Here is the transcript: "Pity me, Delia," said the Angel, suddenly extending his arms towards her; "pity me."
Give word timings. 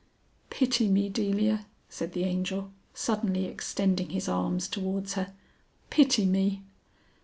"Pity 0.49 0.89
me, 0.89 1.09
Delia," 1.09 1.67
said 1.87 2.13
the 2.13 2.23
Angel, 2.23 2.71
suddenly 2.91 3.45
extending 3.45 4.09
his 4.09 4.27
arms 4.27 4.67
towards 4.67 5.13
her; 5.13 5.31
"pity 5.91 6.25
me." 6.25 6.63